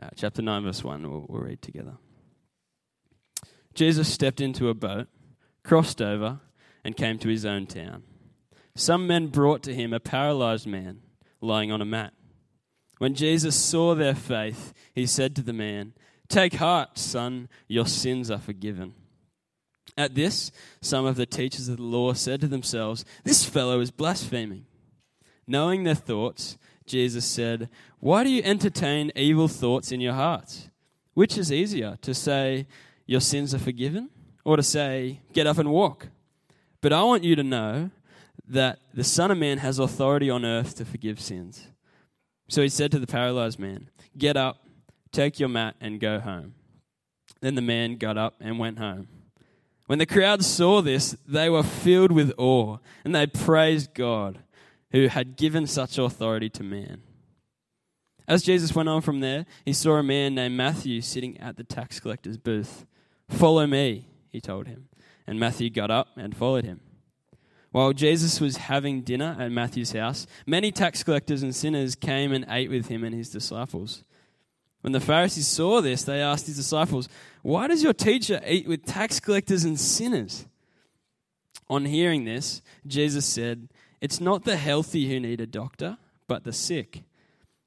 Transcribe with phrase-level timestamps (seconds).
[0.00, 1.96] Uh, chapter 9, verse 1, we'll, we'll read together.
[3.74, 5.08] Jesus stepped into a boat,
[5.64, 6.40] crossed over,
[6.84, 8.02] and came to his own town.
[8.76, 11.00] Some men brought to him a paralyzed man
[11.40, 12.12] lying on a mat.
[12.98, 15.94] When Jesus saw their faith, he said to the man,
[16.28, 18.94] Take heart, son, your sins are forgiven.
[19.96, 23.90] At this, some of the teachers of the law said to themselves, This fellow is
[23.90, 24.66] blaspheming.
[25.46, 26.58] Knowing their thoughts,
[26.88, 27.68] Jesus said,
[28.00, 30.68] Why do you entertain evil thoughts in your hearts?
[31.14, 32.66] Which is easier, to say,
[33.06, 34.10] Your sins are forgiven,
[34.44, 36.08] or to say, Get up and walk?
[36.80, 37.90] But I want you to know
[38.48, 41.66] that the Son of Man has authority on earth to forgive sins.
[42.48, 44.64] So he said to the paralyzed man, Get up,
[45.12, 46.54] take your mat, and go home.
[47.40, 49.08] Then the man got up and went home.
[49.86, 54.40] When the crowd saw this, they were filled with awe, and they praised God,
[54.90, 57.02] who had given such authority to man.
[58.26, 61.64] As Jesus went on from there, he saw a man named Matthew sitting at the
[61.64, 62.84] tax collector's booth.
[63.28, 64.88] Follow me, he told him.
[65.26, 66.80] And Matthew got up and followed him.
[67.70, 72.46] While Jesus was having dinner at Matthew's house, many tax collectors and sinners came and
[72.48, 74.04] ate with him and his disciples.
[74.80, 77.08] When the Pharisees saw this, they asked his disciples,
[77.42, 80.46] Why does your teacher eat with tax collectors and sinners?
[81.68, 83.68] On hearing this, Jesus said,
[84.00, 87.02] It's not the healthy who need a doctor, but the sick.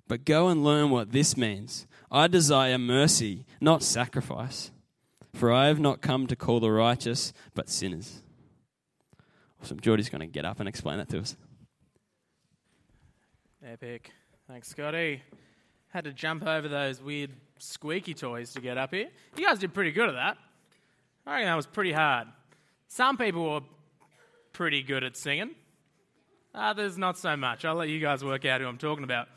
[0.07, 1.87] But go and learn what this means.
[2.11, 4.71] I desire mercy, not sacrifice.
[5.33, 8.21] For I have not come to call the righteous, but sinners.
[9.61, 9.79] Awesome.
[9.79, 11.37] Geordie's going to get up and explain that to us.
[13.65, 14.11] Epic.
[14.47, 15.21] Thanks, Scotty.
[15.89, 19.07] Had to jump over those weird squeaky toys to get up here.
[19.37, 20.37] You guys did pretty good at that.
[21.25, 22.27] I reckon that was pretty hard.
[22.87, 23.61] Some people were
[24.51, 25.51] pretty good at singing,
[26.53, 27.65] others not so much.
[27.65, 29.27] I'll let you guys work out who I'm talking about.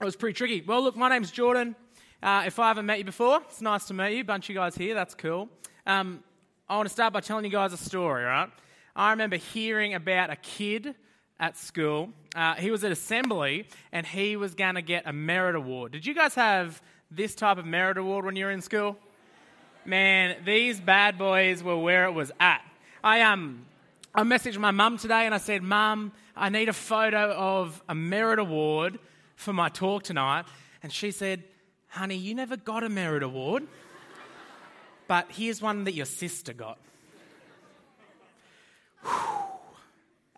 [0.00, 0.62] It was pretty tricky.
[0.62, 1.74] Well, look, my name's Jordan.
[2.22, 4.24] Uh, if I haven't met you before, it's nice to meet you.
[4.24, 5.48] Bunch of you guys here, that's cool.
[5.86, 6.22] Um,
[6.68, 8.50] I want to start by telling you guys a story, right?
[8.94, 10.94] I remember hearing about a kid
[11.38, 12.10] at school.
[12.34, 15.92] Uh, he was at assembly and he was going to get a merit award.
[15.92, 18.96] Did you guys have this type of merit award when you were in school?
[19.84, 22.62] Man, these bad boys were where it was at.
[23.04, 23.66] I um,
[24.16, 27.94] I messaged my mum today and I said, "Mum, I need a photo of a
[27.94, 28.98] merit award
[29.34, 30.46] for my talk tonight."
[30.82, 31.44] And she said,
[31.88, 33.68] "Honey, you never got a merit award,
[35.06, 36.78] but here's one that your sister got."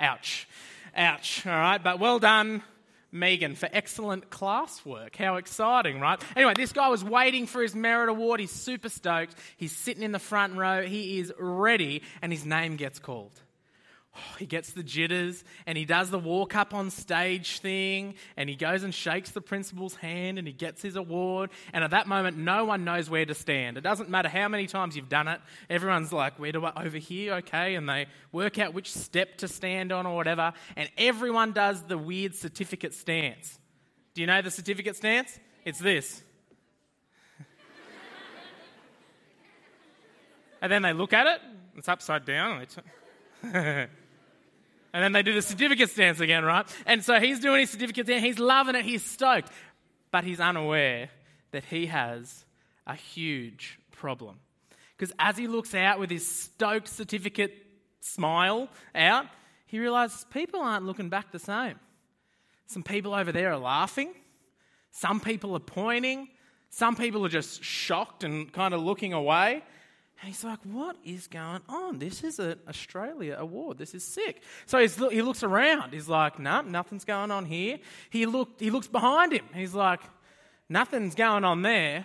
[0.00, 0.48] Ouch.
[0.96, 1.46] Ouch.
[1.46, 2.64] All right, but well done,
[3.12, 5.14] Megan, for excellent classwork.
[5.14, 6.20] How exciting, right?
[6.34, 8.40] Anyway, this guy was waiting for his merit award.
[8.40, 9.36] He's super stoked.
[9.56, 10.84] He's sitting in the front row.
[10.84, 13.40] He is ready, and his name gets called.
[14.18, 18.48] Oh, he gets the jitters and he does the walk up on stage thing and
[18.48, 21.50] he goes and shakes the principal's hand and he gets his award.
[21.72, 23.76] And at that moment, no one knows where to stand.
[23.76, 25.40] It doesn't matter how many times you've done it,
[25.70, 27.76] everyone's like, where do I, over here, okay?
[27.76, 30.52] And they work out which step to stand on or whatever.
[30.74, 33.56] And everyone does the weird certificate stance.
[34.14, 35.38] Do you know the certificate stance?
[35.64, 36.24] It's this.
[40.60, 41.40] and then they look at it,
[41.76, 42.66] it's upside down.
[44.98, 46.66] And then they do the certificate dance again, right?
[46.84, 48.20] And so he's doing his certificate dance.
[48.20, 48.84] He's loving it.
[48.84, 49.48] He's stoked.
[50.10, 51.08] But he's unaware
[51.52, 52.44] that he has
[52.84, 54.40] a huge problem.
[54.96, 57.52] Because as he looks out with his stoked certificate
[58.00, 59.26] smile out,
[59.66, 61.78] he realizes people aren't looking back the same.
[62.66, 64.12] Some people over there are laughing.
[64.90, 66.26] Some people are pointing.
[66.70, 69.62] Some people are just shocked and kind of looking away.
[70.20, 72.00] And he's like, what is going on?
[72.00, 73.78] This is an Australia award.
[73.78, 74.42] This is sick.
[74.66, 75.92] So he looks around.
[75.92, 77.78] He's like, no, nah, nothing's going on here.
[78.10, 79.44] He, look, he looks behind him.
[79.54, 80.00] He's like,
[80.68, 82.04] nothing's going on there.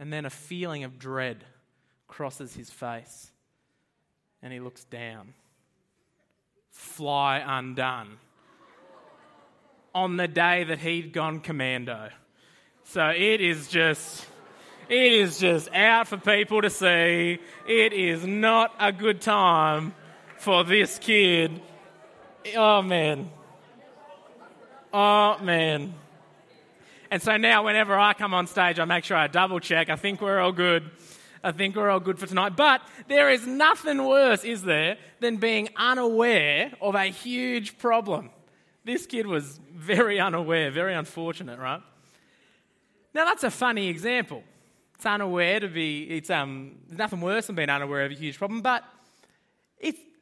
[0.00, 1.44] And then a feeling of dread
[2.08, 3.30] crosses his face.
[4.42, 5.34] And he looks down.
[6.70, 8.18] Fly undone.
[9.94, 12.10] On the day that he'd gone commando.
[12.84, 14.26] So it is just
[14.88, 17.38] it is just out for people to see.
[17.68, 19.94] It is not a good time
[20.38, 21.60] for this kid.
[22.56, 23.30] Oh, man.
[24.92, 25.94] Oh, man.
[27.10, 29.90] And so now, whenever I come on stage, I make sure I double check.
[29.90, 30.90] I think we're all good.
[31.42, 32.56] I think we're all good for tonight.
[32.56, 38.30] But there is nothing worse, is there, than being unaware of a huge problem.
[38.84, 41.82] This kid was very unaware, very unfortunate, right?
[43.14, 44.42] Now, that's a funny example.
[44.96, 48.38] It's unaware to be, it's um, there's nothing worse than being unaware of a huge
[48.38, 48.84] problem, but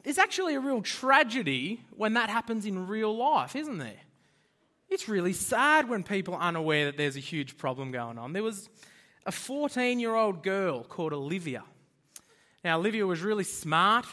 [0.04, 4.00] it's actually a real tragedy when that happens in real life, isn't there?
[4.90, 8.34] It's really sad when people are unaware that there's a huge problem going on.
[8.34, 8.68] There was
[9.24, 11.64] a 14 year old girl called Olivia.
[12.62, 14.06] Now, Olivia was really smart.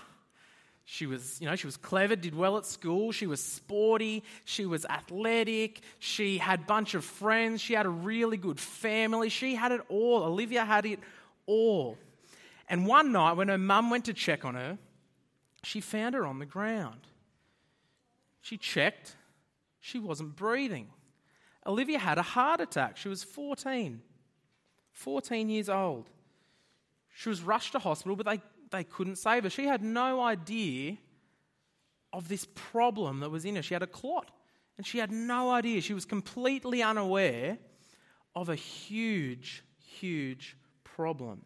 [0.85, 4.65] She was, you know, she was clever, did well at school, she was sporty, she
[4.65, 9.55] was athletic, she had a bunch of friends, she had a really good family, she
[9.55, 10.23] had it all.
[10.23, 10.99] Olivia had it
[11.45, 11.97] all.
[12.67, 14.77] And one night when her mum went to check on her,
[15.63, 17.01] she found her on the ground.
[18.41, 19.15] She checked,
[19.79, 20.87] she wasn't breathing.
[21.65, 22.97] Olivia had a heart attack.
[22.97, 24.01] She was 14.
[24.93, 26.09] 14 years old.
[27.13, 29.49] She was rushed to hospital, but they, they couldn't save her.
[29.49, 30.97] She had no idea
[32.13, 33.61] of this problem that was in her.
[33.61, 34.31] She had a clot,
[34.77, 35.81] and she had no idea.
[35.81, 37.57] She was completely unaware
[38.35, 41.43] of a huge, huge problem.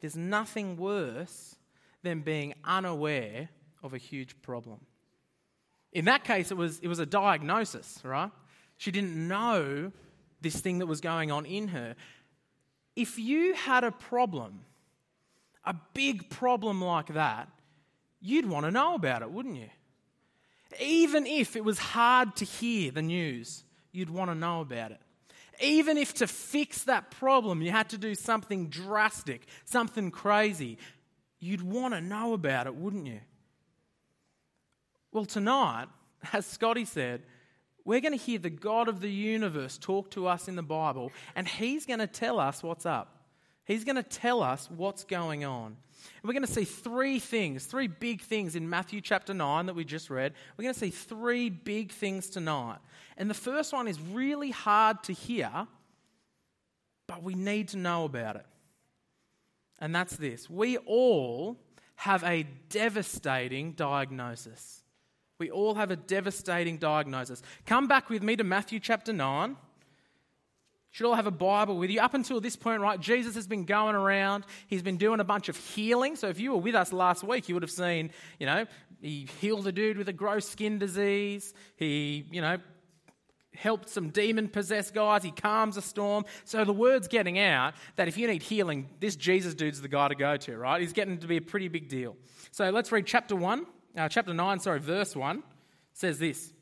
[0.00, 1.56] There's nothing worse
[2.02, 3.48] than being unaware
[3.82, 4.80] of a huge problem.
[5.92, 8.30] In that case, it was, it was a diagnosis, right?
[8.76, 9.92] She didn't know
[10.40, 11.96] this thing that was going on in her.
[12.94, 14.60] If you had a problem,
[15.68, 17.48] a big problem like that,
[18.22, 19.68] you'd want to know about it, wouldn't you?
[20.80, 25.00] Even if it was hard to hear the news, you'd want to know about it.
[25.60, 30.78] Even if to fix that problem you had to do something drastic, something crazy,
[31.38, 33.20] you'd want to know about it, wouldn't you?
[35.12, 35.88] Well, tonight,
[36.32, 37.22] as Scotty said,
[37.84, 41.12] we're going to hear the God of the universe talk to us in the Bible,
[41.36, 43.17] and He's going to tell us what's up.
[43.68, 45.66] He's going to tell us what's going on.
[45.66, 49.74] And we're going to see three things, three big things in Matthew chapter 9 that
[49.74, 50.32] we just read.
[50.56, 52.78] We're going to see three big things tonight.
[53.18, 55.66] And the first one is really hard to hear,
[57.06, 58.46] but we need to know about it.
[59.80, 61.58] And that's this we all
[61.96, 64.82] have a devastating diagnosis.
[65.38, 67.42] We all have a devastating diagnosis.
[67.66, 69.56] Come back with me to Matthew chapter 9
[70.90, 72.00] should all have a Bible with you.
[72.00, 74.44] Up until this point, right, Jesus has been going around.
[74.66, 76.16] He's been doing a bunch of healing.
[76.16, 78.66] So if you were with us last week, you would have seen, you know,
[79.00, 81.52] he healed a dude with a gross skin disease.
[81.76, 82.58] He, you know,
[83.54, 85.22] helped some demon possessed guys.
[85.22, 86.24] He calms a storm.
[86.44, 90.08] So the word's getting out that if you need healing, this Jesus dude's the guy
[90.08, 90.80] to go to, right?
[90.80, 92.16] He's getting to be a pretty big deal.
[92.50, 95.38] So let's read chapter 1, uh, chapter 9, sorry, verse 1.
[95.38, 95.44] It
[95.92, 96.52] says this.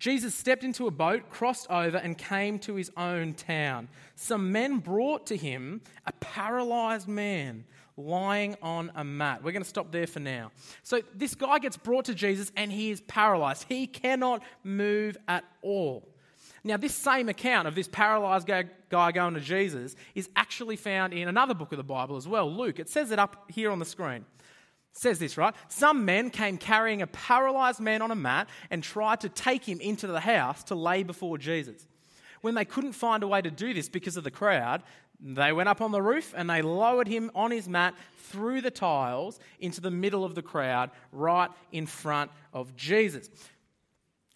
[0.00, 3.86] Jesus stepped into a boat, crossed over, and came to his own town.
[4.16, 7.64] Some men brought to him a paralyzed man
[7.98, 9.44] lying on a mat.
[9.44, 10.52] We're going to stop there for now.
[10.82, 13.66] So, this guy gets brought to Jesus and he is paralyzed.
[13.68, 16.08] He cannot move at all.
[16.64, 21.28] Now, this same account of this paralyzed guy going to Jesus is actually found in
[21.28, 22.78] another book of the Bible as well, Luke.
[22.78, 24.24] It says it up here on the screen
[24.92, 25.54] says this, right?
[25.68, 29.80] Some men came carrying a paralyzed man on a mat and tried to take him
[29.80, 31.86] into the house to lay before Jesus.
[32.40, 34.82] When they couldn't find a way to do this because of the crowd,
[35.22, 38.70] they went up on the roof and they lowered him on his mat through the
[38.70, 43.28] tiles into the middle of the crowd, right in front of Jesus.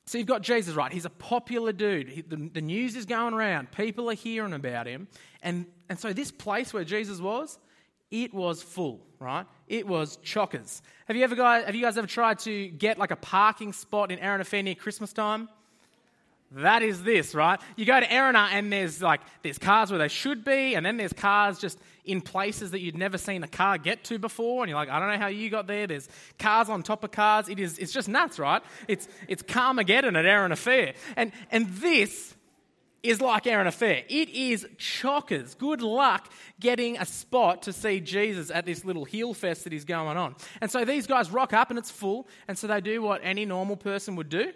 [0.07, 0.93] So you've got Jesus, right?
[0.93, 2.09] He's a popular dude.
[2.09, 3.73] He, the, the news is going around.
[3.73, 5.09] People are hearing about him.
[5.43, 7.59] And, and so this place where Jesus was,
[8.23, 9.45] it was full, right?
[9.67, 10.83] It was chockers.
[11.07, 14.13] Have you ever guys, have you guys ever tried to get like a parking spot
[14.13, 15.49] in Erina near Christmas time?
[16.53, 17.61] That is this, right?
[17.75, 20.97] You go to Erina and there's like there's cars where they should be, and then
[20.97, 24.71] there's cars just in places that you'd never seen a car get to before, and
[24.71, 25.89] you're like, I don't know how you got there.
[25.89, 27.49] There's cars on top of cars.
[27.49, 28.63] It is it's just nuts, right?
[28.87, 30.95] It's it's Carmageddon at Erina Fair.
[31.17, 32.34] And and this
[33.05, 34.03] is like Erina Fair.
[34.09, 35.57] It is chockers.
[35.57, 39.85] Good luck getting a spot to see Jesus at this little heal fest that is
[39.85, 40.35] going on.
[40.61, 42.29] And so these guys rock up and it's full.
[42.49, 44.53] And so they do what any normal person would do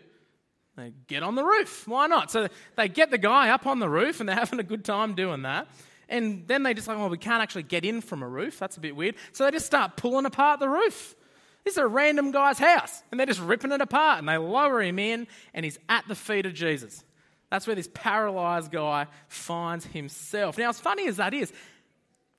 [0.78, 1.86] they get on the roof.
[1.88, 2.30] Why not?
[2.30, 5.14] So they get the guy up on the roof and they're having a good time
[5.14, 5.68] doing that.
[6.08, 8.58] And then they just like, well, we can't actually get in from a roof.
[8.58, 9.16] That's a bit weird.
[9.32, 11.14] So they just start pulling apart the roof.
[11.64, 13.02] This is a random guy's house.
[13.10, 14.20] And they're just ripping it apart.
[14.20, 17.04] And they lower him in and he's at the feet of Jesus.
[17.50, 20.58] That's where this paralyzed guy finds himself.
[20.58, 21.52] Now, as funny as that is,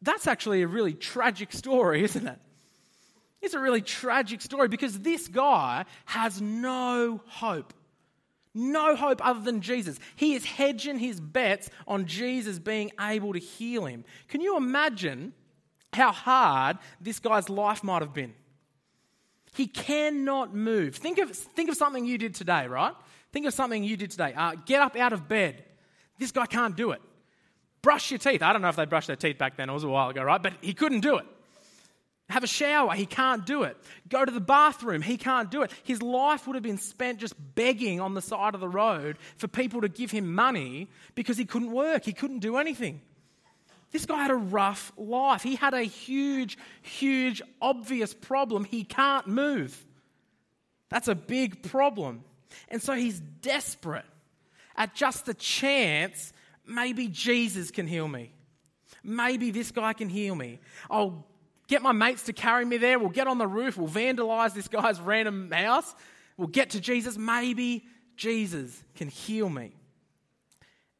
[0.01, 2.39] that's actually a really tragic story, isn't it?
[3.41, 7.73] It's a really tragic story because this guy has no hope.
[8.53, 9.99] No hope other than Jesus.
[10.15, 14.03] He is hedging his bets on Jesus being able to heal him.
[14.27, 15.33] Can you imagine
[15.93, 18.33] how hard this guy's life might have been?
[19.53, 20.95] He cannot move.
[20.95, 22.93] Think of, think of something you did today, right?
[23.31, 24.33] Think of something you did today.
[24.35, 25.63] Uh, get up out of bed.
[26.17, 27.01] This guy can't do it.
[27.81, 28.41] Brush your teeth.
[28.41, 30.23] I don't know if they brushed their teeth back then, it was a while ago,
[30.23, 30.41] right?
[30.41, 31.25] But he couldn't do it.
[32.29, 33.75] Have a shower, he can't do it.
[34.07, 35.71] Go to the bathroom, he can't do it.
[35.83, 39.47] His life would have been spent just begging on the side of the road for
[39.47, 43.01] people to give him money because he couldn't work, he couldn't do anything.
[43.91, 45.41] This guy had a rough life.
[45.41, 48.63] He had a huge, huge, obvious problem.
[48.63, 49.83] He can't move.
[50.89, 52.23] That's a big problem.
[52.69, 54.05] And so he's desperate
[54.75, 56.33] at just the chance
[56.65, 58.31] maybe Jesus can heal me.
[59.03, 60.59] Maybe this guy can heal me.
[60.89, 61.25] I'll
[61.67, 62.99] get my mates to carry me there.
[62.99, 63.77] We'll get on the roof.
[63.77, 65.95] We'll vandalize this guy's random house.
[66.37, 67.17] We'll get to Jesus.
[67.17, 69.73] Maybe Jesus can heal me.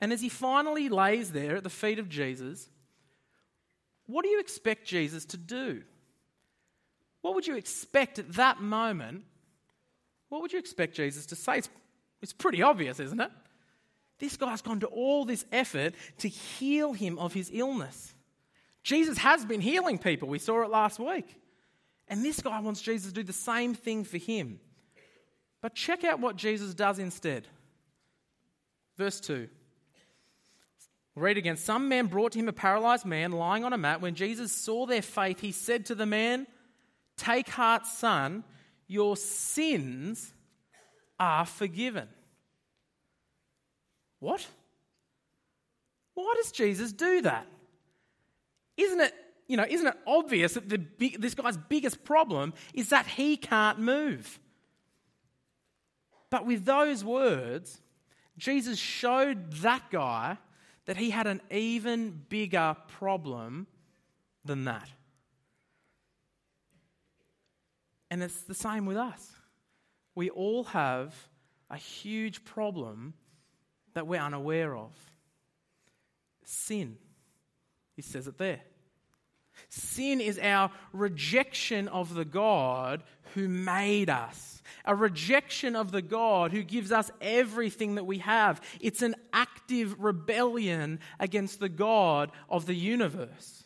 [0.02, 2.70] And as he finally lays there at the feet of Jesus,
[4.06, 5.84] what do you expect Jesus to do?
[7.22, 9.26] What would you expect at that moment?
[10.30, 11.58] What would you expect Jesus to say?
[11.58, 11.70] It's,
[12.22, 13.32] it's pretty obvious, isn't it?
[14.20, 18.14] This guy's gone to all this effort to heal him of his illness.
[18.84, 20.28] Jesus has been healing people.
[20.28, 21.36] We saw it last week.
[22.08, 24.60] And this guy wants Jesus to do the same thing for him.
[25.62, 27.48] But check out what Jesus does instead.
[28.98, 29.48] Verse 2.
[31.16, 31.58] We'll read again.
[31.58, 34.02] Some men brought to him a paralyzed man lying on a mat.
[34.02, 36.48] When Jesus saw their faith, he said to the man,
[37.18, 38.44] Take heart, son,
[38.90, 40.34] your sins
[41.18, 42.10] are forgiven.
[44.20, 44.46] What?
[46.16, 47.46] Why does Jesus do that?
[48.76, 49.14] Isn't it,
[49.48, 53.80] you know, isn't it obvious that big, this guy's biggest problem is that he can't
[53.80, 54.40] move?
[56.30, 57.80] But with those words,
[58.38, 60.38] Jesus showed that guy
[60.86, 63.68] that he had an even bigger problem
[64.44, 64.90] than that.
[68.12, 69.32] And it's the same with us.
[70.16, 71.16] We all have
[71.70, 73.14] a huge problem
[73.94, 74.92] that we're unaware of
[76.44, 76.98] sin.
[77.96, 78.62] He says it there.
[79.68, 83.04] Sin is our rejection of the God
[83.36, 88.62] who made us, a rejection of the God who gives us everything that we have.
[88.80, 93.66] It's an active rebellion against the God of the universe.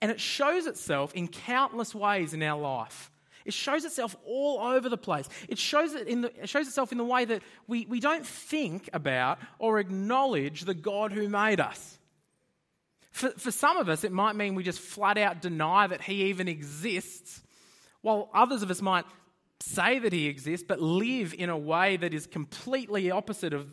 [0.00, 3.10] And it shows itself in countless ways in our life.
[3.46, 5.28] It shows itself all over the place.
[5.48, 8.26] It shows, it, in the, it shows itself in the way that we, we don't
[8.26, 11.98] think about or acknowledge the God who made us.
[13.12, 16.24] For, for some of us, it might mean we just flat out deny that He
[16.24, 17.42] even exists,
[18.02, 19.06] while others of us might
[19.60, 23.68] say that He exists but live in a way that is completely opposite of,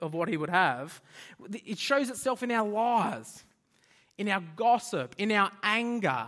[0.00, 1.02] of what He would have.
[1.52, 3.44] It shows itself in our lies,
[4.16, 6.26] in our gossip, in our anger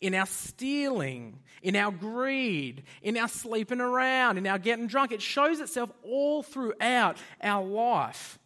[0.00, 5.12] in our stealing, in our greed, in our sleeping around, in our getting drunk.
[5.12, 8.38] It shows itself all throughout our life.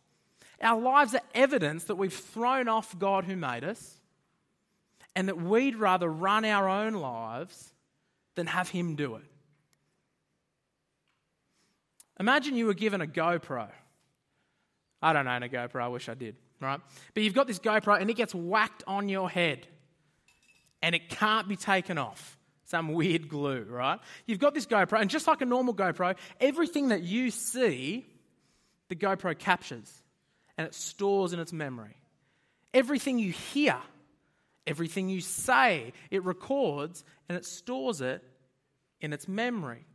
[0.61, 4.01] Our lives are evidence that we've thrown off God who made us
[5.15, 7.73] and that we'd rather run our own lives
[8.35, 9.23] than have Him do it.
[12.19, 13.69] Imagine you were given a GoPro.
[15.03, 16.81] I don't own a GoPro, I wish I did, right?
[17.13, 19.67] But you've got this GoPro and it gets whacked on your head
[20.85, 22.39] and it can't be taken off.
[22.67, 23.99] Some weird glue, right?
[24.27, 28.05] You've got this GoPro, and just like a normal GoPro, everything that you see,
[28.89, 29.91] the GoPro captures
[30.59, 31.97] and it stores in its memory.
[32.75, 33.77] Everything you hear,
[34.67, 38.23] everything you say, it records and it stores it
[39.01, 39.87] in its memory.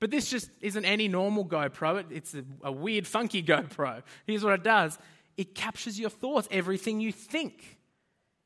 [0.00, 4.02] But this just isn't any normal GoPro, it's a, a weird, funky GoPro.
[4.26, 4.98] Here's what it does
[5.36, 7.78] it captures your thoughts, everything you think,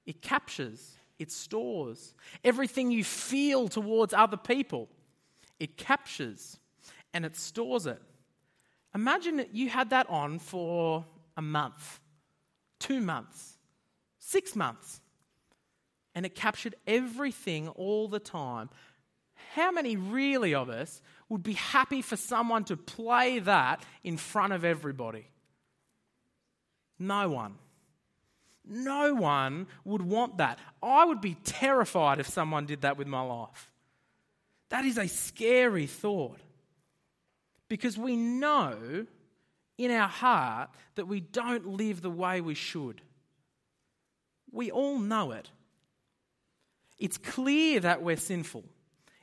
[0.04, 2.14] it captures it stores.
[2.42, 4.88] Everything you feel towards other people,
[5.59, 6.59] it captures
[7.12, 8.02] and it stores it.
[8.94, 11.04] Imagine that you had that on for
[11.37, 12.00] a month,
[12.78, 13.59] two months,
[14.18, 15.00] six months,
[16.14, 18.71] and it captured everything all the time.
[19.54, 24.52] How many really of us would be happy for someone to play that in front
[24.52, 25.26] of everybody?
[26.99, 27.56] No one.
[28.66, 30.59] No one would want that.
[30.83, 33.71] I would be terrified if someone did that with my life.
[34.71, 36.40] That is a scary thought.
[37.68, 39.06] Because we know
[39.76, 43.02] in our heart that we don't live the way we should.
[44.52, 45.50] We all know it.
[46.99, 48.64] It's clear that we're sinful.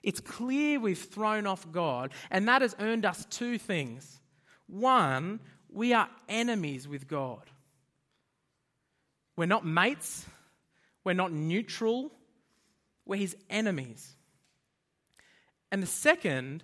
[0.03, 4.19] It's clear we've thrown off God, and that has earned us two things.
[4.67, 7.49] One, we are enemies with God.
[9.35, 10.25] We're not mates.
[11.03, 12.11] We're not neutral.
[13.05, 14.15] We're his enemies.
[15.71, 16.63] And the second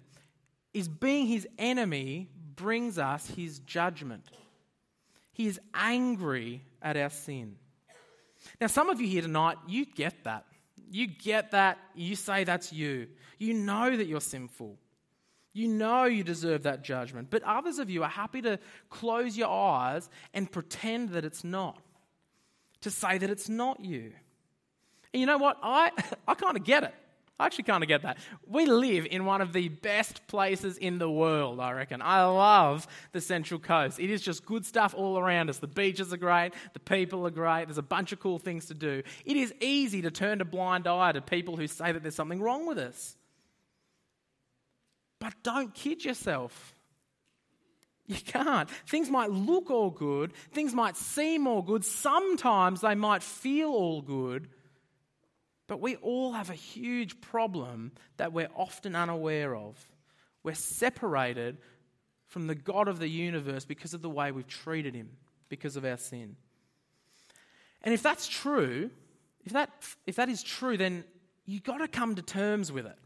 [0.73, 4.25] is being his enemy brings us his judgment.
[5.31, 7.55] He is angry at our sin.
[8.59, 10.45] Now, some of you here tonight, you get that.
[10.89, 11.77] You get that.
[11.95, 13.07] You say that's you.
[13.37, 14.77] You know that you're sinful.
[15.53, 17.29] You know you deserve that judgment.
[17.29, 18.59] But others of you are happy to
[18.89, 21.81] close your eyes and pretend that it's not,
[22.81, 24.13] to say that it's not you.
[25.13, 25.57] And you know what?
[25.61, 25.91] I,
[26.27, 26.93] I kind of get it.
[27.39, 28.17] I actually kind of get that.
[28.47, 32.01] We live in one of the best places in the world, I reckon.
[32.01, 33.99] I love the Central Coast.
[33.99, 35.59] It is just good stuff all around us.
[35.59, 38.73] The beaches are great, the people are great, there's a bunch of cool things to
[38.73, 39.03] do.
[39.23, 42.41] It is easy to turn a blind eye to people who say that there's something
[42.41, 43.15] wrong with us.
[45.19, 46.73] But don't kid yourself.
[48.09, 48.69] You can't.
[48.87, 54.01] Things might look all good, things might seem all good, sometimes they might feel all
[54.01, 54.47] good,
[55.67, 59.77] but we all have a huge problem that we're often unaware of.
[60.41, 61.57] We're separated
[62.27, 65.09] from the God of the universe because of the way we've treated him,
[65.49, 66.37] because of our sin.
[67.81, 68.89] And if that's true,
[69.43, 69.69] if that,
[70.05, 71.03] if that is true, then
[71.45, 72.97] you've got to come to terms with it.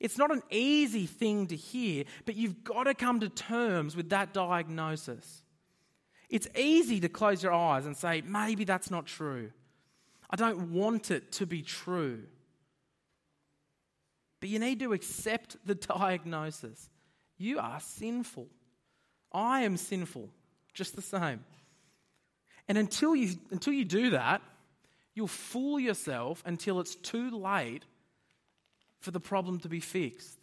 [0.00, 4.10] It's not an easy thing to hear, but you've got to come to terms with
[4.10, 5.42] that diagnosis.
[6.28, 9.50] It's easy to close your eyes and say, maybe that's not true.
[10.30, 12.24] I don't want it to be true.
[14.40, 16.90] But you need to accept the diagnosis.
[17.38, 18.46] You are sinful.
[19.32, 20.28] I am sinful,
[20.74, 21.44] just the same.
[22.68, 24.42] And until you, until you do that,
[25.14, 27.84] you'll fool yourself until it's too late
[29.00, 30.38] for the problem to be fixed.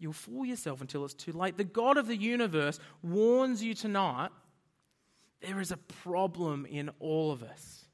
[0.00, 1.56] You'll fool yourself until it's too late.
[1.56, 4.30] The God of the universe warns you tonight
[5.40, 7.84] there is a problem in all of us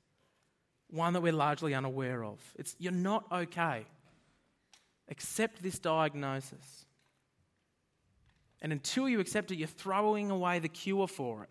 [0.91, 2.39] one that we're largely unaware of.
[2.57, 3.87] It's, you're not okay.
[5.09, 6.87] Accept this diagnosis.
[8.63, 11.49] And until you accept it, you're throwing away the cure for it,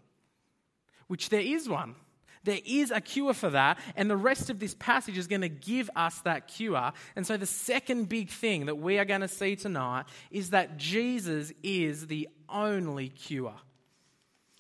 [1.08, 1.96] which there is one.
[2.44, 5.50] There is a cure for that, and the rest of this passage is going to
[5.50, 6.94] give us that cure.
[7.16, 10.78] And so, the second big thing that we are going to see tonight is that
[10.78, 13.56] Jesus is the only cure.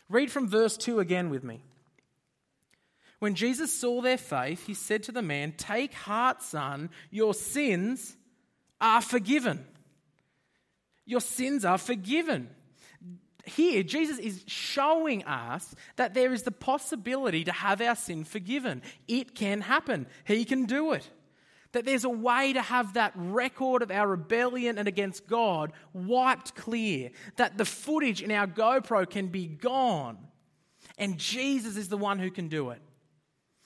[0.09, 1.63] Read from verse 2 again with me.
[3.19, 8.15] When Jesus saw their faith, he said to the man, Take heart, son, your sins
[8.81, 9.65] are forgiven.
[11.05, 12.49] Your sins are forgiven.
[13.49, 18.81] Here, Jesus is showing us that there is the possibility to have our sin forgiven.
[19.07, 21.09] It can happen, He can do it.
[21.71, 26.55] That there's a way to have that record of our rebellion and against God wiped
[26.55, 27.11] clear.
[27.35, 30.17] That the footage in our GoPro can be gone.
[30.97, 32.81] And Jesus is the one who can do it.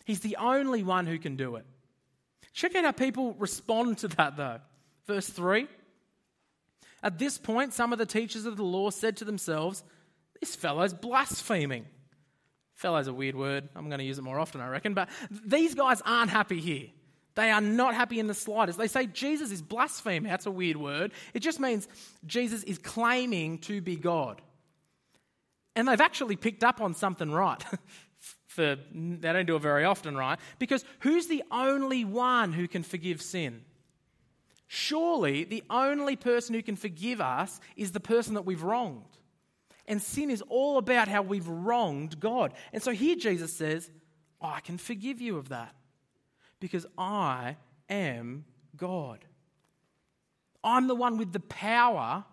[0.05, 1.65] He's the only one who can do it.
[2.51, 4.59] Check out how people respond to that, though.
[5.07, 5.67] Verse 3
[7.03, 9.83] At this point, some of the teachers of the law said to themselves,
[10.39, 11.85] This fellow's blaspheming.
[12.75, 13.69] Fellow's a weird word.
[13.75, 14.93] I'm going to use it more often, I reckon.
[14.93, 16.87] But these guys aren't happy here.
[17.35, 18.77] They are not happy in the slightest.
[18.77, 20.29] They say Jesus is blaspheming.
[20.29, 21.11] That's a weird word.
[21.33, 21.87] It just means
[22.25, 24.41] Jesus is claiming to be God.
[25.75, 27.63] And they've actually picked up on something right.
[28.47, 30.39] for they don't do it very often, right?
[30.59, 33.63] Because who's the only one who can forgive sin?
[34.75, 39.19] Surely the only person who can forgive us is the person that we've wronged.
[39.87, 42.55] And sin is all about how we've wronged God.
[42.73, 43.91] And so here Jesus says,
[44.41, 45.75] I can forgive you of that
[46.59, 47.57] because I
[47.87, 49.23] am God.
[50.63, 52.25] I'm the one with the power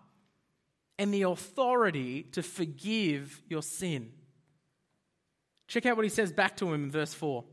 [0.97, 4.13] and the authority to forgive your sin.
[5.67, 7.43] Check out what he says back to him in verse 4.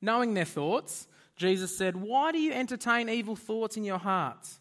[0.00, 4.60] Knowing their thoughts, Jesus said, Why do you entertain evil thoughts in your hearts?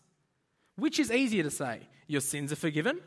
[0.76, 3.00] Which is easier to say, Your sins are forgiven?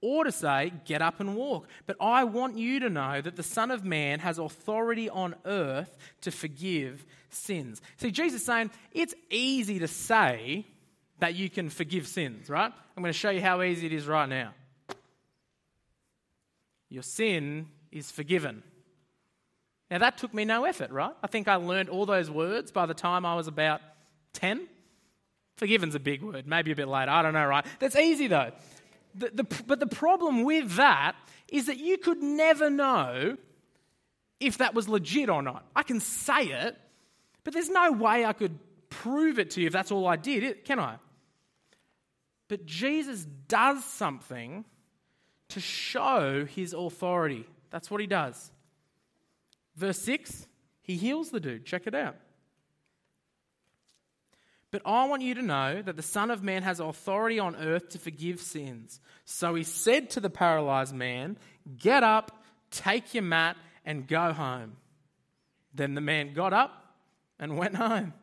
[0.00, 1.68] Or to say, Get up and walk.
[1.86, 5.96] But I want you to know that the Son of Man has authority on earth
[6.22, 7.82] to forgive sins.
[7.96, 10.66] See, Jesus saying, It's easy to say
[11.18, 12.72] that you can forgive sins, right?
[12.96, 14.54] I'm going to show you how easy it is right now.
[16.88, 18.62] Your sin is forgiven.
[19.90, 21.12] Now, that took me no effort, right?
[21.22, 23.80] I think I learned all those words by the time I was about
[24.34, 24.68] 10.
[25.56, 27.10] Forgiven's a big word, maybe a bit later.
[27.10, 27.66] I don't know, right?
[27.80, 28.52] That's easy though.
[29.14, 31.16] The, the, but the problem with that
[31.48, 33.36] is that you could never know
[34.38, 35.66] if that was legit or not.
[35.74, 36.76] I can say it,
[37.42, 40.64] but there's no way I could prove it to you if that's all I did,
[40.64, 40.96] can I?
[42.48, 44.64] But Jesus does something
[45.48, 47.46] to show his authority.
[47.70, 48.50] That's what he does.
[49.76, 50.46] Verse 6,
[50.82, 51.64] he heals the dude.
[51.64, 52.16] Check it out.
[54.70, 57.88] But I want you to know that the Son of Man has authority on earth
[57.90, 59.00] to forgive sins.
[59.24, 61.38] So he said to the paralyzed man,
[61.76, 64.76] Get up, take your mat, and go home.
[65.74, 66.94] Then the man got up
[67.38, 68.14] and went home.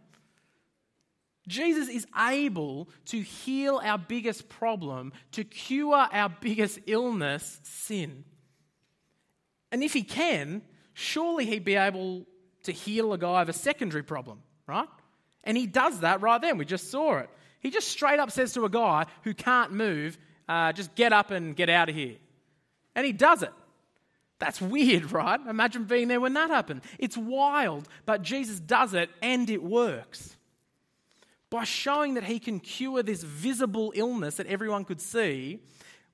[1.48, 8.26] Jesus is able to heal our biggest problem, to cure our biggest illness, sin.
[9.72, 10.62] And if he can,
[10.98, 12.26] surely he'd be able
[12.64, 14.88] to heal a guy of a secondary problem, right?
[15.44, 16.58] And he does that right then.
[16.58, 17.30] We just saw it.
[17.60, 20.18] He just straight up says to a guy who can't move,
[20.50, 22.16] uh, just get up and get out of here.
[22.96, 23.54] And he does it.
[24.40, 25.40] That's weird, right?
[25.48, 26.82] Imagine being there when that happened.
[26.98, 30.36] It's wild, but Jesus does it and it works.
[31.52, 35.60] By showing that he can cure this visible illness that everyone could see,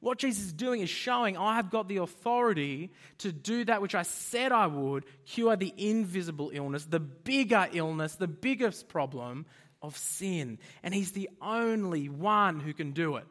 [0.04, 3.96] what Jesus is doing is showing I have got the authority to do that which
[3.96, 9.46] I said I would cure the invisible illness, the bigger illness, the biggest problem
[9.82, 10.60] of sin.
[10.84, 13.26] And he's the only one who can do it.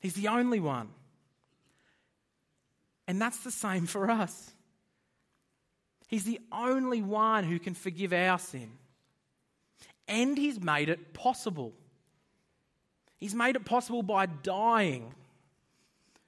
[0.00, 0.88] He's the only one.
[3.06, 4.52] And that's the same for us.
[6.08, 8.72] He's the only one who can forgive our sin.
[10.08, 11.72] And He's made it possible.
[13.20, 15.14] He's made it possible by dying,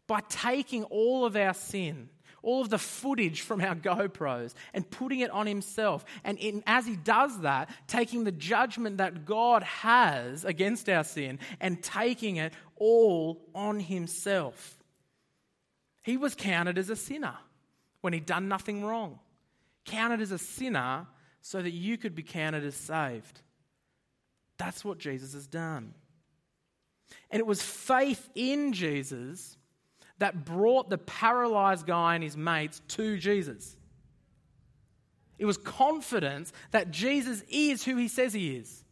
[0.07, 2.11] by taking all of our sin,
[2.43, 6.05] all of the footage from our GoPros, and putting it on Himself.
[6.23, 11.39] And in, as He does that, taking the judgment that God has against our sin
[11.61, 14.79] and taking it all on Himself.
[16.03, 17.35] He was counted as a sinner
[18.03, 19.19] when he'd done nothing wrong.
[19.87, 21.07] Counted as a sinner
[21.41, 23.41] so that you could be counted as saved.
[24.59, 25.95] That's what Jesus has done.
[27.31, 29.57] And it was faith in Jesus
[30.19, 33.77] that brought the paralyzed guy and his mates to Jesus.
[35.39, 38.85] It was confidence that Jesus is who he says he is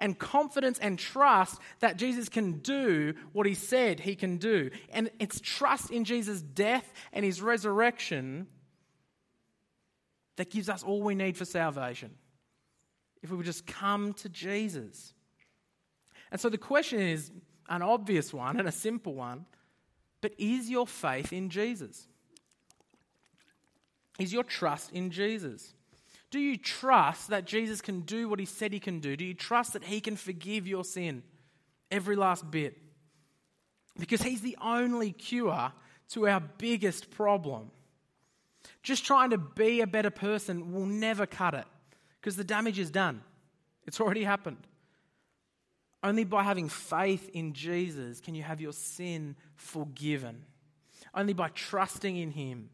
[0.00, 4.70] and confidence and trust that Jesus can do what he said he can do.
[4.90, 8.48] And it's trust in Jesus' death and his resurrection
[10.36, 12.10] that gives us all we need for salvation.
[13.22, 15.12] If we would just come to Jesus.
[16.30, 17.30] And so the question is
[17.68, 19.46] an obvious one and a simple one,
[20.20, 22.06] but is your faith in Jesus?
[24.18, 25.72] Is your trust in Jesus?
[26.30, 29.16] Do you trust that Jesus can do what he said he can do?
[29.16, 31.22] Do you trust that he can forgive your sin?
[31.90, 32.76] Every last bit.
[33.98, 35.72] Because he's the only cure
[36.10, 37.70] to our biggest problem.
[38.82, 41.66] Just trying to be a better person will never cut it
[42.20, 43.22] because the damage is done.
[43.86, 44.58] It's already happened.
[46.02, 50.44] Only by having faith in Jesus can you have your sin forgiven.
[51.14, 52.70] Only by trusting in him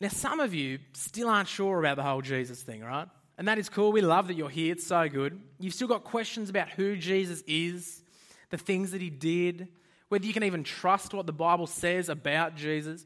[0.00, 3.08] now, some of you still aren't sure about the whole Jesus thing, right?
[3.38, 3.92] And that is cool.
[3.92, 4.72] We love that you're here.
[4.72, 5.40] It's so good.
[5.58, 8.02] You've still got questions about who Jesus is,
[8.50, 9.68] the things that he did,
[10.08, 13.04] whether you can even trust what the Bible says about Jesus.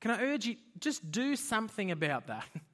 [0.00, 2.44] Can I urge you, just do something about that.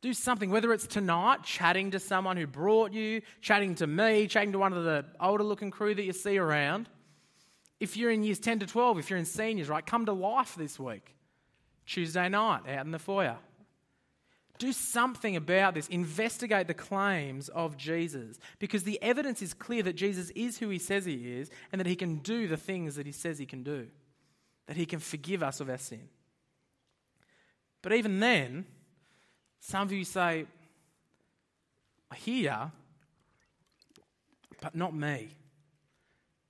[0.00, 4.52] do something, whether it's tonight, chatting to someone who brought you, chatting to me, chatting
[4.52, 6.88] to one of the older looking crew that you see around.
[7.78, 10.54] If you're in years 10 to 12, if you're in seniors, right, come to life
[10.56, 11.14] this week.
[11.86, 13.36] Tuesday night out in the foyer.
[14.58, 15.88] Do something about this.
[15.88, 20.78] Investigate the claims of Jesus because the evidence is clear that Jesus is who he
[20.78, 23.62] says he is and that he can do the things that he says he can
[23.62, 23.88] do,
[24.66, 26.08] that he can forgive us of our sin.
[27.82, 28.66] But even then,
[29.60, 30.46] some of you say,
[32.10, 32.72] I hear,
[34.60, 35.28] but not me.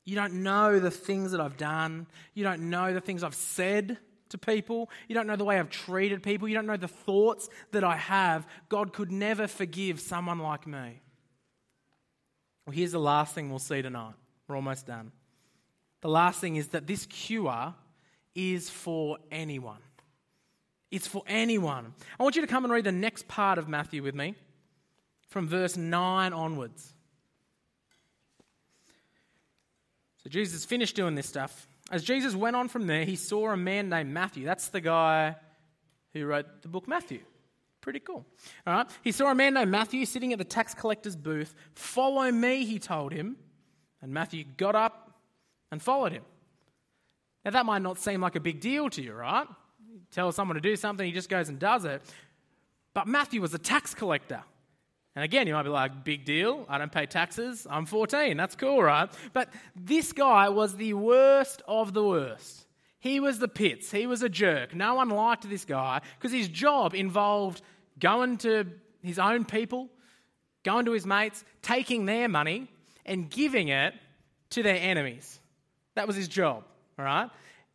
[0.04, 2.06] You don't know the things that I've done.
[2.34, 3.98] You don't know the things I've said
[4.30, 4.88] to people.
[5.08, 6.48] You don't know the way I've treated people.
[6.48, 8.46] You don't know the thoughts that I have.
[8.68, 11.00] God could never forgive someone like me.
[12.66, 14.14] Well, here's the last thing we'll see tonight.
[14.48, 15.12] We're almost done.
[16.00, 17.74] The last thing is that this cure
[18.34, 19.80] is for anyone.
[20.90, 21.94] It's for anyone.
[22.18, 24.34] I want you to come and read the next part of Matthew with me
[25.28, 26.92] from verse 9 onwards.
[30.22, 31.68] So Jesus finished doing this stuff.
[31.90, 34.44] As Jesus went on from there, he saw a man named Matthew.
[34.44, 35.36] That's the guy
[36.12, 37.20] who wrote the book Matthew.
[37.80, 38.26] Pretty cool.
[38.66, 38.86] All right.
[39.02, 41.54] He saw a man named Matthew sitting at the tax collector's booth.
[41.74, 43.36] Follow me, he told him.
[44.02, 45.20] And Matthew got up
[45.70, 46.22] and followed him.
[47.44, 49.46] Now, that might not seem like a big deal to you, right?
[50.10, 52.02] You tell someone to do something, he just goes and does it.
[52.94, 54.42] But Matthew was a tax collector.
[55.16, 56.64] And again, you might be like, big deal.
[56.68, 57.66] I don't pay taxes.
[57.68, 58.36] I'm 14.
[58.36, 59.08] That's cool, right?
[59.32, 62.66] But this guy was the worst of the worst.
[63.00, 63.90] He was the pits.
[63.90, 64.74] He was a jerk.
[64.74, 67.62] No one liked this guy because his job involved
[67.98, 68.66] going to
[69.02, 69.88] his own people,
[70.64, 72.68] going to his mates, taking their money,
[73.06, 73.94] and giving it
[74.50, 75.40] to their enemies.
[75.94, 76.64] That was his job,
[76.98, 77.30] all right?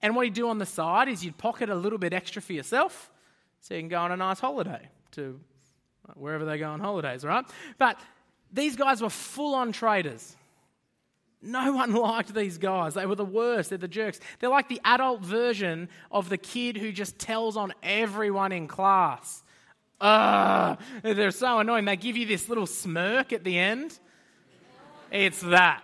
[0.06, 2.54] And what you'd do on the side is you'd pocket a little bit extra for
[2.54, 3.10] yourself
[3.60, 5.40] so you can go on a nice holiday to
[6.08, 7.44] uh, wherever they go on holidays, right?
[7.80, 8.00] But
[8.54, 10.36] these guys were full on traders.
[11.42, 12.94] No one liked these guys.
[12.94, 13.70] They were the worst.
[13.70, 14.20] They're the jerks.
[14.38, 19.44] They're like the adult version of the kid who just tells on everyone in class.
[20.00, 21.86] Ugh, they're so annoying.
[21.86, 23.98] They give you this little smirk at the end.
[25.10, 25.84] It's that.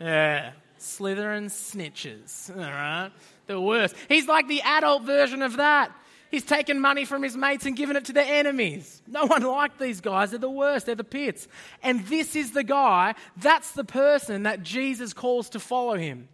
[0.00, 0.52] Yeah.
[0.80, 2.50] Slytherin snitches.
[2.50, 3.10] All right.
[3.46, 3.94] The worst.
[4.08, 5.92] He's like the adult version of that.
[6.30, 9.02] He's taken money from his mates and given it to their enemies.
[9.08, 10.30] No one liked these guys.
[10.30, 10.86] They're the worst.
[10.86, 11.48] They're the pits.
[11.82, 16.28] And this is the guy, that's the person that Jesus calls to follow him.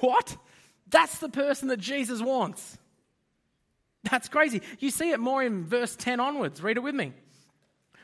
[0.00, 0.36] What?
[0.88, 2.78] That's the person that Jesus wants.
[4.10, 4.62] That's crazy.
[4.78, 6.62] You see it more in verse 10 onwards.
[6.62, 7.12] Read it with me.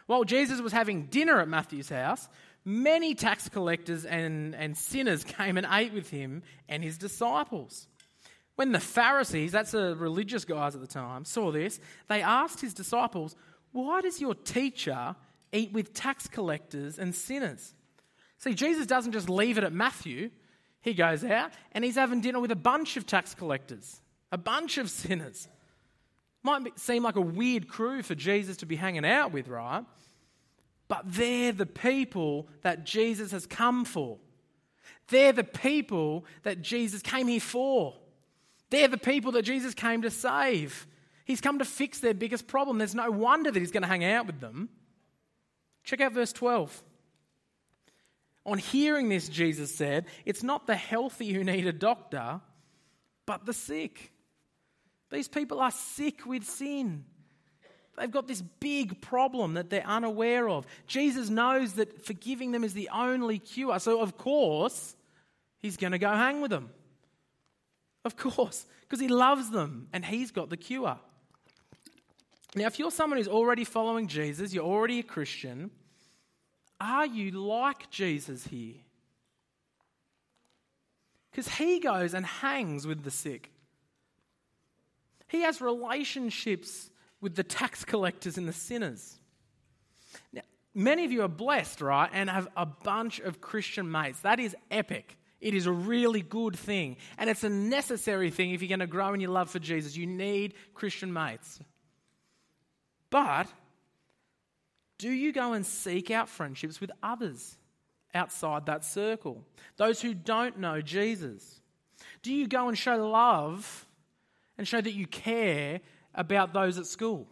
[0.07, 2.29] While Jesus was having dinner at Matthew's house,
[2.65, 7.87] many tax collectors and, and sinners came and ate with him and his disciples.
[8.57, 12.73] When the Pharisees, that's the religious guys at the time, saw this, they asked his
[12.73, 13.35] disciples,
[13.73, 15.17] Why does your teacher
[15.53, 17.75] eat with tax collectors and sinners?
[18.39, 20.31] See, Jesus doesn't just leave it at Matthew.
[20.83, 24.01] He goes out and he's having dinner with a bunch of tax collectors,
[24.31, 25.49] a bunch of sinners.
[26.43, 29.85] Might seem like a weird crew for Jesus to be hanging out with, right?
[30.89, 34.19] But they're the people that Jesus has come for.
[35.09, 37.95] They're the people that Jesus came here for.
[38.71, 40.87] They're the people that Jesus came to save.
[41.25, 42.79] He's come to fix their biggest problem.
[42.79, 44.69] There's no wonder that he's going to hang out with them.
[45.85, 46.83] Check out verse 12.
[48.47, 52.41] On hearing this, Jesus said, It's not the healthy who need a doctor,
[53.27, 54.13] but the sick.
[55.11, 57.05] These people are sick with sin.
[57.97, 60.67] They've got this big problem that they're unaware of.
[60.87, 63.79] Jesus knows that forgiving them is the only cure.
[63.79, 64.97] So, of course,
[65.61, 66.71] he's going to go hang with them.
[68.05, 70.99] Of course, because he loves them and he's got the cure.
[72.57, 75.71] Now, if you're someone who's already following Jesus, you're already a Christian,
[76.81, 78.75] are you like Jesus here?
[81.31, 83.51] Because he goes and hangs with the sick.
[85.29, 86.91] He has relationships
[87.25, 89.19] with the tax collectors and the sinners.
[90.31, 90.43] Now,
[90.75, 94.21] many of you are blessed, right, and have a bunch of Christian mates.
[94.21, 95.17] That is epic.
[95.41, 96.99] It is a really good thing.
[97.17, 99.97] And it's a necessary thing if you're going to grow in your love for Jesus.
[99.97, 101.61] You need Christian mates.
[103.09, 103.47] But
[104.99, 107.57] do you go and seek out friendships with others
[108.13, 109.43] outside that circle?
[109.79, 111.63] Those who don't know Jesus?
[112.23, 113.87] Do you go and show love
[114.59, 115.81] and show that you care
[116.15, 117.27] about those at school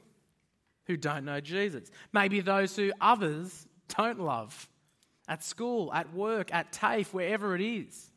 [0.87, 1.91] who don't know Jesus?
[2.13, 3.67] Maybe those who others
[3.97, 4.69] don't love
[5.29, 8.11] at school, at work, at TAFE, wherever it is?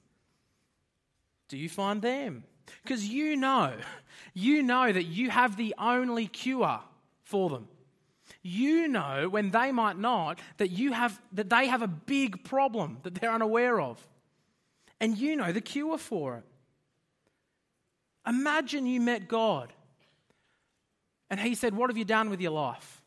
[1.48, 2.44] Do you find them?
[2.84, 3.74] Because you know,
[4.34, 6.80] you know that you have the only cure
[7.24, 7.68] for them.
[8.42, 13.00] You know when they might not that you have that they have a big problem
[13.04, 14.06] that they're unaware of.
[15.00, 16.44] And you know the cure for it.
[18.28, 19.74] Imagine you met God
[21.30, 23.02] and he said, What have you done with your life?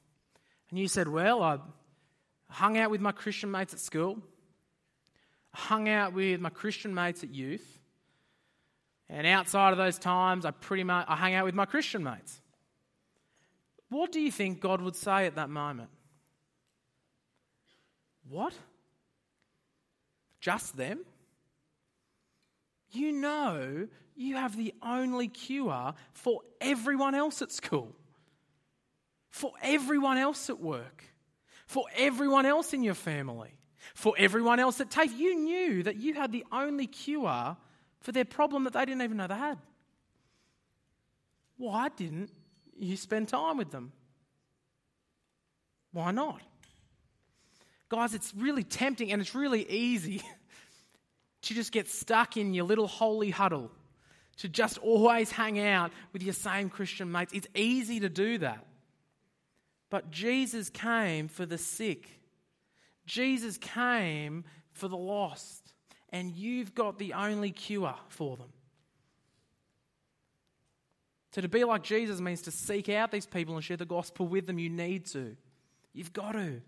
[0.70, 1.58] And you said, Well, I
[2.50, 4.18] hung out with my Christian mates at school,
[5.54, 7.78] I hung out with my Christian mates at youth,
[9.08, 12.40] and outside of those times, I pretty much I hung out with my Christian mates.
[13.88, 15.88] What do you think God would say at that moment?
[18.28, 18.52] What?
[20.40, 21.00] Just them?
[22.90, 27.94] You know you have the only cure for everyone else at school,
[29.38, 31.04] for everyone else at work,
[31.68, 33.52] for everyone else in your family,
[33.94, 35.16] for everyone else at TAFE.
[35.16, 37.56] You knew that you had the only cure
[38.00, 39.58] for their problem that they didn't even know they had.
[41.56, 42.30] Why didn't
[42.76, 43.92] you spend time with them?
[45.92, 46.40] Why not?
[47.88, 50.20] Guys, it's really tempting and it's really easy
[51.42, 53.70] to just get stuck in your little holy huddle,
[54.38, 57.32] to just always hang out with your same Christian mates.
[57.32, 58.64] It's easy to do that.
[59.90, 62.08] But Jesus came for the sick.
[63.06, 65.72] Jesus came for the lost.
[66.10, 68.48] And you've got the only cure for them.
[71.32, 74.26] So, to be like Jesus means to seek out these people and share the gospel
[74.26, 74.58] with them.
[74.58, 75.36] You need to.
[75.92, 76.62] You've got to.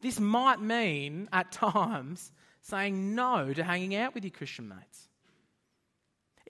[0.00, 5.08] This might mean, at times, saying no to hanging out with your Christian mates.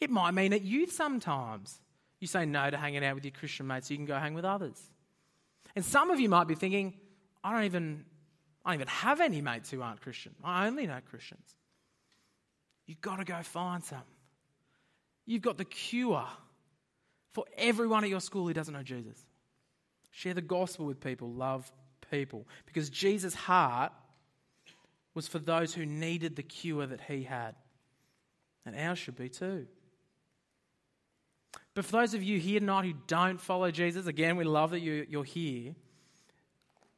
[0.01, 1.81] It might mean at youth sometimes
[2.20, 4.35] you say no to hanging out with your Christian mates so you can go hang
[4.35, 4.81] with others.
[5.74, 6.94] And some of you might be thinking,
[7.42, 8.04] I don't even,
[8.64, 10.35] I don't even have any mates who aren't Christian.
[10.44, 11.56] I only know Christians.
[12.87, 14.02] You've got to go find some.
[15.24, 16.26] You've got the cure
[17.32, 19.18] for everyone at your school who doesn't know Jesus.
[20.11, 21.32] Share the gospel with people.
[21.32, 21.70] Love
[22.11, 22.46] people.
[22.66, 23.92] Because Jesus' heart
[25.14, 27.54] was for those who needed the cure that he had.
[28.66, 29.66] And ours should be too.
[31.74, 34.80] But for those of you here tonight who don't follow Jesus, again, we love that
[34.80, 35.74] you, you're here.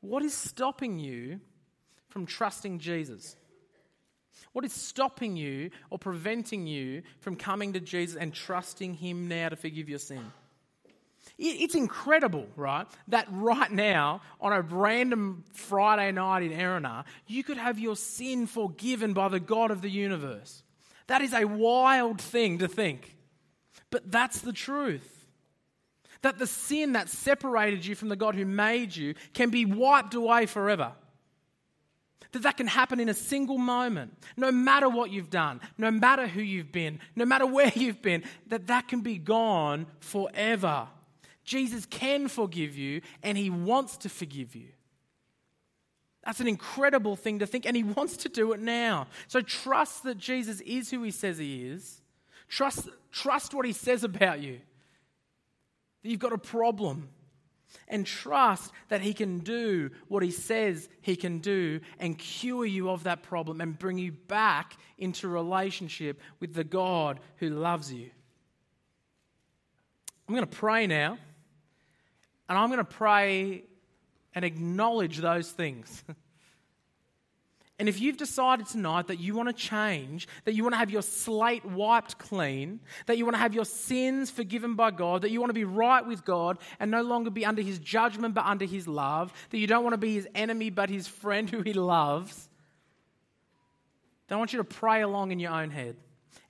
[0.00, 1.40] What is stopping you
[2.08, 3.36] from trusting Jesus?
[4.52, 9.48] What is stopping you or preventing you from coming to Jesus and trusting Him now
[9.48, 10.32] to forgive your sin?
[11.38, 12.86] It's incredible, right?
[13.08, 18.46] That right now, on a random Friday night in Erina, you could have your sin
[18.46, 20.62] forgiven by the God of the universe.
[21.08, 23.13] That is a wild thing to think.
[23.94, 25.24] But that's the truth.
[26.22, 30.14] That the sin that separated you from the God who made you can be wiped
[30.14, 30.94] away forever.
[32.32, 36.26] That that can happen in a single moment, no matter what you've done, no matter
[36.26, 40.88] who you've been, no matter where you've been, that that can be gone forever.
[41.44, 44.70] Jesus can forgive you and he wants to forgive you.
[46.24, 49.06] That's an incredible thing to think, and he wants to do it now.
[49.28, 52.00] So trust that Jesus is who he says he is.
[52.48, 54.60] Trust, trust what he says about you.
[56.02, 57.08] That you've got a problem.
[57.88, 62.88] And trust that he can do what he says he can do and cure you
[62.88, 68.10] of that problem and bring you back into relationship with the God who loves you.
[70.28, 71.18] I'm going to pray now.
[72.48, 73.64] And I'm going to pray
[74.34, 76.04] and acknowledge those things.
[77.78, 80.90] and if you've decided tonight that you want to change, that you want to have
[80.90, 85.32] your slate wiped clean, that you want to have your sins forgiven by God, that
[85.32, 88.44] you want to be right with God and no longer be under his judgment but
[88.44, 91.62] under his love, that you don't want to be his enemy but his friend who
[91.62, 92.48] he loves,
[94.28, 95.96] then I want you to pray along in your own head.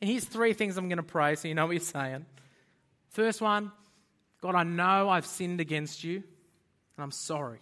[0.01, 2.27] And here's three things I'm going to pray so you know what you're saying.
[3.09, 3.73] First one,
[4.43, 7.61] God, I know I've sinned against you, and I'm sorry.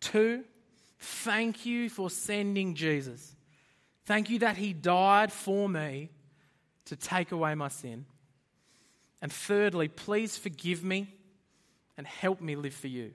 [0.00, 0.44] Two,
[1.00, 3.34] thank you for sending Jesus.
[4.06, 6.10] Thank you that he died for me
[6.86, 8.06] to take away my sin.
[9.22, 11.14] And thirdly, please forgive me
[11.96, 13.12] and help me live for you.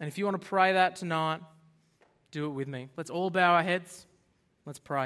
[0.00, 1.40] And if you want to pray that tonight,
[2.32, 2.88] do it with me.
[2.96, 4.04] Let's all bow our heads.
[4.66, 5.00] Let's pray.